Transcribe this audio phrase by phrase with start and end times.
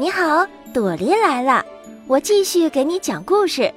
[0.00, 1.62] 你好，朵莉来了，
[2.06, 3.70] 我继续给你讲故事。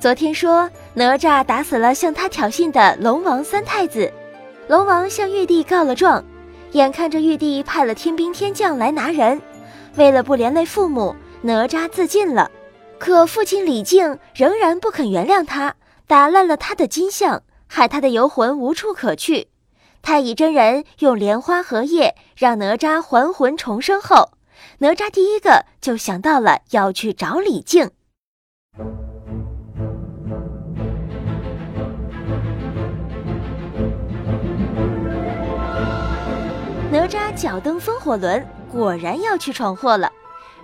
[0.00, 4.10] 昨天说哪吒打死了向他挑衅的龙王三太子，
[4.66, 6.24] 龙王向玉帝告了状，
[6.72, 9.38] 眼看着玉帝派了天兵天将来拿人，
[9.96, 12.50] 为了不连累父母，哪吒自尽了。
[12.98, 15.74] 可父亲李靖仍然不肯原谅他，
[16.06, 19.48] 打烂了他的金像，害他的游魂无处可去。
[20.00, 24.30] 太乙真人用莲花荷叶让哪吒还魂重生后，
[24.78, 27.90] 哪吒第一个就想到了要去找李靖。
[36.90, 40.10] 哪吒脚蹬风火轮，果然要去闯祸了。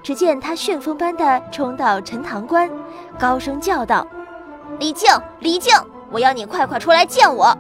[0.03, 2.71] 只见他旋风般的冲到陈塘关，
[3.19, 4.07] 高声叫道
[4.79, 5.75] ：“李靖，李靖，
[6.11, 7.57] 我要你快快出来见我！”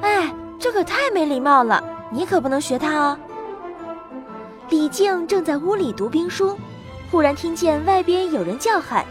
[0.00, 1.82] 哎，这可太没礼貌了！
[2.10, 3.18] 你可不能学他哦。
[4.72, 6.58] 李靖正在屋里读兵书，
[7.10, 9.04] 忽然听见外边有人叫喊，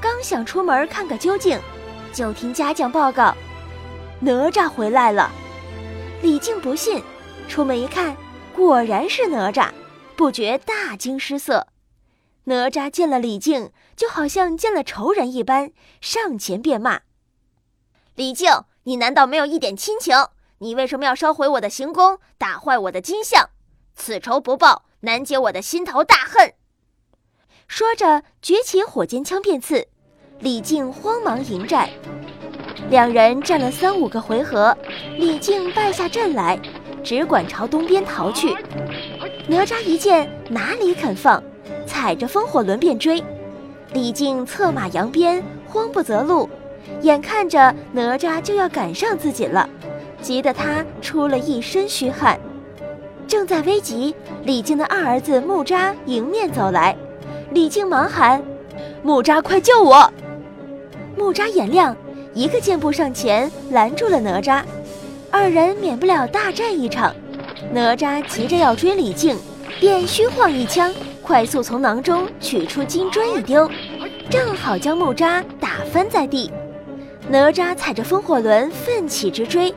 [0.00, 1.60] 刚想出门看个究竟，
[2.12, 3.34] 就听家将报告：
[4.20, 5.28] 哪吒回来了。
[6.22, 7.02] 李靖不信，
[7.48, 8.16] 出门一看，
[8.54, 9.70] 果然是哪吒，
[10.14, 11.66] 不觉大惊失色。
[12.44, 17.00] 哪吒见了李靖，就好像见了仇人一般，上前便骂
[18.14, 18.48] ：“李靖！”
[18.84, 20.14] 你难道没有一点亲情？
[20.58, 23.50] 你为什么要烧毁我的行宫，打坏我的金像？
[23.96, 26.52] 此仇不报，难解我的心头大恨。
[27.66, 29.86] 说着，举起火尖枪便刺。
[30.40, 31.88] 李靖慌忙迎战，
[32.88, 34.76] 两人战了三五个回合，
[35.16, 36.58] 李靖败下阵来，
[37.04, 38.54] 只管朝东边逃去。
[39.46, 41.42] 哪吒一见，哪里肯放，
[41.86, 43.22] 踩着风火轮便追。
[43.92, 46.48] 李靖策马扬鞭，慌不择路。
[47.02, 49.68] 眼看着哪吒就要赶上自己了，
[50.22, 52.40] 急得他出了一身虚汗。
[53.30, 56.96] 正在危急，李靖的二儿子木吒迎面走来，
[57.52, 58.42] 李靖忙喊
[59.04, 60.12] ：“木吒，快救我！”
[61.16, 61.96] 木吒眼亮，
[62.34, 64.64] 一个箭步上前拦住了哪吒，
[65.30, 67.14] 二人免不了大战一场。
[67.72, 69.38] 哪吒急着要追李靖，
[69.78, 73.70] 便虚晃一枪，快速从囊中取出金砖一丢，
[74.28, 76.50] 正好将木吒打翻在地。
[77.28, 79.72] 哪吒踩着风火轮奋起直追，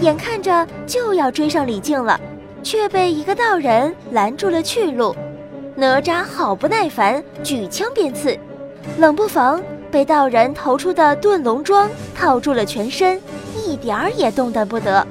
[0.00, 2.20] 眼看着就要追上李靖了，
[2.66, 5.14] 却被一个道人拦住了去路。
[5.76, 8.36] 哪吒好不耐烦，举枪便刺，
[8.98, 13.20] 冷不防被道人投出的遁龙桩套住了全身，
[13.54, 15.06] 一点儿也动弹不得。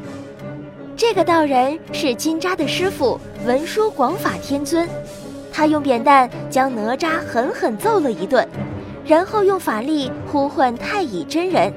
[0.98, 4.86] 这个道人是金吒的师傅文殊广法天尊，
[5.50, 8.46] 他用扁担将哪吒狠狠揍了一顿，
[9.06, 11.72] 然后用法力呼唤太乙真人。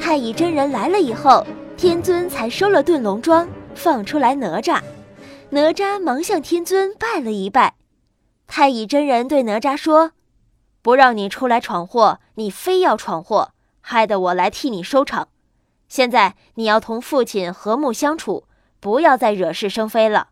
[0.00, 1.46] 太乙真人来了以后，
[1.76, 3.46] 天尊才收了遁龙桩，
[3.82, 4.82] 放出来哪吒。
[5.52, 7.76] 哪吒忙向天尊拜了一拜。
[8.46, 10.12] 太乙真人对哪吒说
[10.82, 15.28] ：“不让你出来闯祸，你非要闯祸，害得我来替你收场。
[15.88, 18.46] 现在你要同父亲和睦相处，
[18.80, 20.28] 不要再惹是生非了。”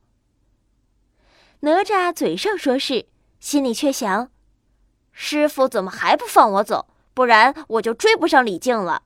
[1.61, 3.07] 哪吒嘴上说是，
[3.41, 4.31] 心里却想
[5.11, 6.87] ：“师傅怎么还不放我走？
[7.15, 9.05] 不然我就追不上李靖了。”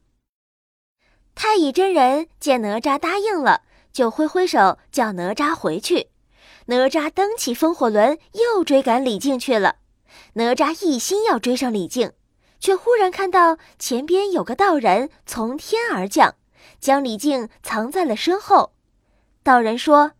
[1.35, 6.09] 太乙真人见哪吒答应了，就挥挥手叫哪吒回去。
[6.67, 9.77] 哪吒蹬起风火轮，又追赶李靖去了。
[10.35, 12.13] 哪吒一心要追上李靖，
[12.61, 16.37] 却忽然看到前边有个道人从天而降，
[16.81, 18.73] 将李靖藏在了身后。
[19.43, 20.13] 道人说：“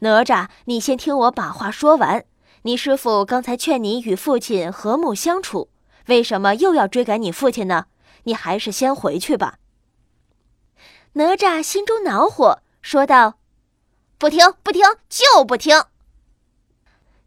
[0.00, 2.24] 哪吒，你先听我把话说完。
[2.62, 5.70] 你师父刚才劝你与父亲和睦相处，
[6.06, 7.86] 为什么又要追赶你父亲呢？
[8.24, 9.58] 你还是先回去吧。”
[11.14, 13.34] 哪吒心中恼火，说道
[14.16, 15.76] ：“不听，不听，就不听！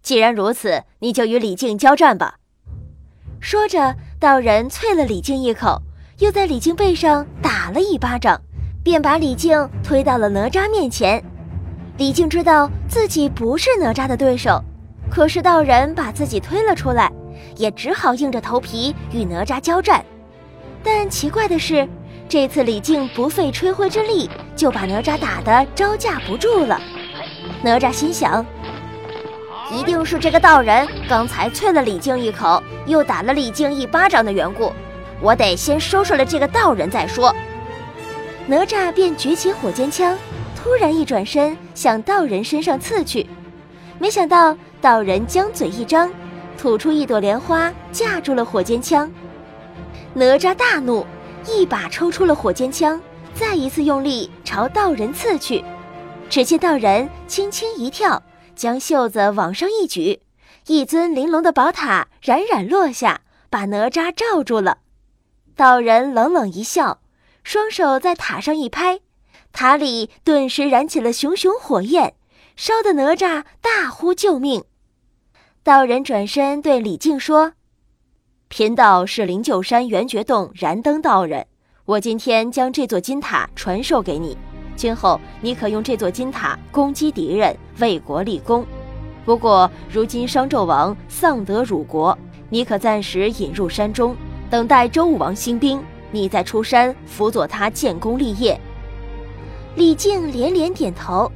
[0.01, 2.37] 既然如此，你就与李靖交战吧。”
[3.41, 5.81] 说着，道人啐了李靖一口，
[6.19, 8.41] 又在李靖背上打了一巴掌，
[8.85, 11.21] 便把李靖推到了哪吒面前。
[11.97, 14.63] 李靖知道自己不是哪吒的对手，
[15.11, 17.11] 可是道人把自己推了出来，
[17.57, 20.05] 也只好硬着头皮与哪吒交战。
[20.81, 21.85] 但奇怪的是。
[22.29, 24.29] 这次李靖不费吹灰之力
[24.59, 26.81] 就把哪吒打得招架不住了。
[27.63, 28.45] 哪吒心想，
[29.71, 34.73] 一定是这个道人刚才啐了李靖一口，又打了李靖一巴掌的缘故。
[35.21, 37.33] 我得先收拾了这个道人再说。
[38.47, 40.17] 哪吒便举起火尖枪，
[40.57, 43.25] 突然一转身向道人身上刺去，
[43.97, 46.11] 没想到道人将嘴一张，
[46.57, 49.09] 吐出一朵莲花架住了火尖枪。
[50.13, 51.05] 哪吒大怒。
[51.47, 53.01] 一把抽出了火尖枪，
[53.35, 55.63] 再一次用力朝道人刺去。
[56.29, 58.21] 只见道人轻轻一跳，
[58.55, 60.21] 将袖子往上一举，
[60.67, 64.79] 一尊玲珑的宝塔冉冉落下，把哪吒罩住了。
[65.55, 67.01] 道人冷冷一笑，
[67.43, 68.99] 双手在塔上一拍，
[69.51, 72.13] 塔里顿时燃起了熊熊火焰，
[72.55, 74.63] 烧得哪吒大呼救命。
[75.63, 77.53] 道人转身对李靖说
[78.47, 81.47] ：“贫道是灵鹫山圆觉洞燃灯道人，
[81.89, 84.37] 我今天将这座金塔传授给你，
[84.75, 88.63] 今后你可用这座金塔攻击敌人，为国立功。
[89.25, 92.15] 不过如今商纣王丧德辱国，
[92.47, 94.15] 你可暂时隐入山中，
[94.51, 98.61] 等待周武王兴兵，你再出山辅佐他建功立业。”
[99.73, 101.31] 李靖连连点头。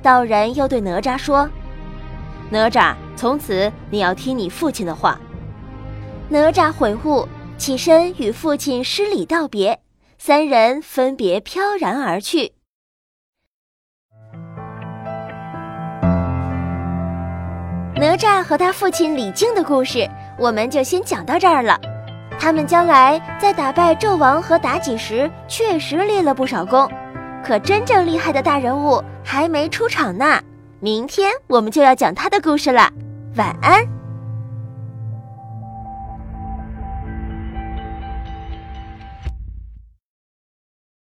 [0.00, 1.46] 道人又对哪吒说
[2.48, 5.20] ：“哪吒。”从此你要听你父亲的话。
[6.30, 7.28] 哪吒悔悟，
[7.62, 9.78] 起身与父亲施礼道别，
[10.18, 12.54] 三人分别飘然而去。
[17.94, 20.10] 哪吒和他父亲李靖的故事，
[20.40, 21.78] 我们就先讲到这儿了。
[22.36, 26.90] 他们将来在打败纣王和妲己时，确实立了不少功，
[27.44, 30.42] 可真正厉害的大人物还没出场呢。
[30.80, 32.90] 明天我们就要讲他的故事了。
[33.36, 34.01] 晚安。